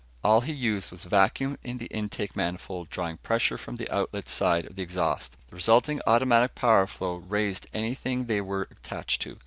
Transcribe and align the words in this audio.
All 0.23 0.41
he 0.41 0.51
used 0.51 0.89
was 0.89 1.03
vacuum 1.03 1.59
in 1.61 1.77
the 1.77 1.85
intake 1.85 2.35
manifold, 2.35 2.89
drawing 2.89 3.17
pressure 3.17 3.55
from 3.55 3.75
the 3.75 3.87
outlet 3.93 4.29
side 4.29 4.65
of 4.65 4.75
the 4.75 4.81
exhaust. 4.81 5.37
The 5.51 5.55
resulting 5.57 6.01
automatic 6.07 6.55
power 6.55 6.87
flow 6.87 7.17
raised 7.17 7.67
anything 7.71 8.25
they 8.25 8.41
were 8.41 8.67
attached 8.71 9.21
to. 9.21 9.37